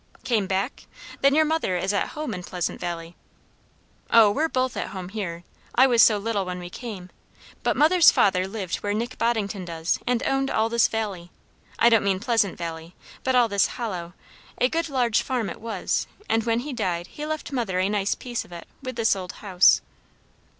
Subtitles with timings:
[0.23, 0.87] "Came back,
[1.21, 3.15] then your mother is at home in Pleasant Valley?"
[4.09, 5.43] "O, we're both at home here
[5.75, 7.11] I was so little when we came;
[7.61, 11.29] but mother's father lived where Nick Boddington does, and owned all this valley
[11.77, 14.13] I don't mean Pleasant Valley, but all this hollow;
[14.57, 18.15] a good large farm it was; and when he died he left mother a nice
[18.15, 19.81] piece of it, with this old house."